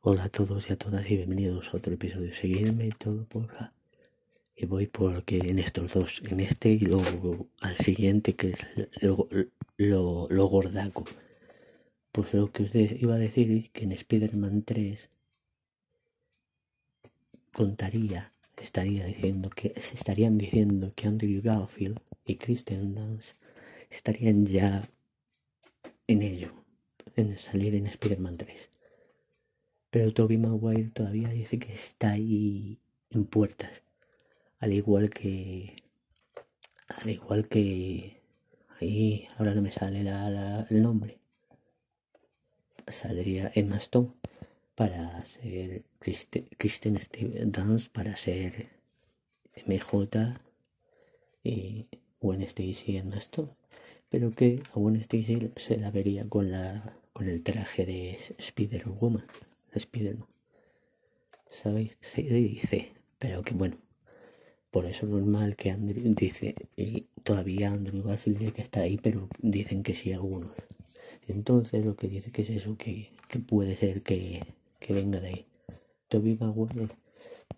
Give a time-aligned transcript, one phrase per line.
[0.00, 2.32] Hola a todos y a todas y bienvenidos a otro episodio.
[2.32, 3.72] Seguidme y todo, porfa.
[4.54, 8.68] Y voy porque en estos dos, en este y luego al siguiente que es
[9.02, 11.04] lo, lo, gordaco.
[12.12, 15.08] Pues lo que os iba a decir que en Spider-Man 3
[17.52, 23.34] contaría, estaría diciendo que se estarían diciendo que Andrew Garfield y Kristen Dunst
[23.90, 24.88] estarían ya
[26.06, 26.52] en ello,
[27.16, 28.77] en salir en Spider-Man 3.
[29.90, 32.78] Pero Toby Maguire todavía dice que está ahí
[33.10, 33.82] en puertas.
[34.58, 35.74] Al igual que.
[36.88, 38.16] Al igual que.
[38.80, 41.18] Ahí, ahora no me sale el nombre.
[42.86, 44.12] Saldría Emma Stone
[44.74, 45.84] para ser
[46.56, 46.98] Kristen
[47.50, 48.68] Dance para ser
[49.66, 50.36] MJ
[51.42, 51.86] y
[52.20, 53.50] Gwen Stacy Emma Stone.
[54.08, 59.24] Pero que a Gwen Stacy se la vería con, la, con el traje de Spider-Woman.
[59.78, 60.28] Spiderman.
[61.50, 61.96] ¿Sabéis?
[62.00, 63.76] Se dice, pero que bueno,
[64.70, 69.28] por eso es normal que Andrew dice, y todavía Andrew Garfield que está ahí, pero
[69.40, 70.52] dicen que sí algunos.
[71.26, 73.10] Entonces lo que dice que es eso, que,
[73.46, 74.40] puede ser que,
[74.78, 75.46] que, venga de ahí.
[76.08, 76.88] Toby Maguire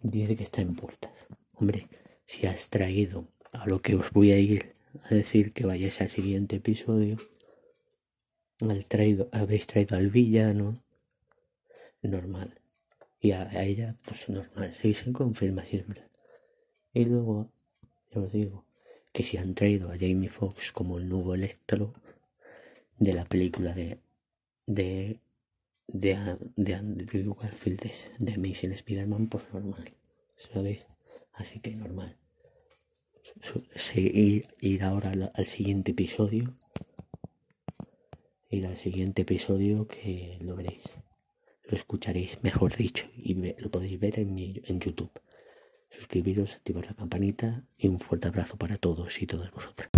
[0.02, 1.10] dice que está en puertas.
[1.56, 1.86] Hombre,
[2.26, 4.72] si has traído a lo que os voy a ir
[5.04, 7.16] a decir que vayáis al siguiente episodio,
[8.60, 10.82] al traído, habéis traído al villano,
[12.08, 12.50] normal.
[13.20, 14.74] Y a, ella, pues normal.
[14.74, 16.08] Si se confirma, si es verdad.
[16.94, 17.50] Y luego,
[18.12, 18.64] ya os digo,
[19.12, 21.92] que si han traído a Jamie Foxx como el nuevo Electro
[22.98, 23.98] de la película de
[24.66, 25.18] de
[25.92, 29.90] de, de Andrew Garfield de Amazing Spider-Man, pues normal,
[30.36, 30.86] ¿sabéis?
[31.32, 32.16] Así que normal.
[33.94, 36.54] Ir, ir ahora al siguiente episodio.
[38.50, 40.84] Ir al siguiente episodio que lo veréis
[41.70, 45.12] lo escucharéis, mejor dicho, y lo podéis ver en, mi, en YouTube.
[45.88, 49.89] Suscribiros, activar la campanita y un fuerte abrazo para todos y todas vosotras.